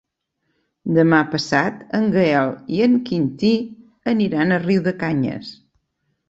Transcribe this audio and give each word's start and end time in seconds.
Demà 0.97 1.17
passat 1.33 1.83
en 1.99 2.07
Gaël 2.15 2.49
i 2.77 2.81
en 2.87 2.97
Quintí 3.11 3.53
aniran 4.15 4.57
a 4.57 4.59
Riudecanyes. 4.65 5.55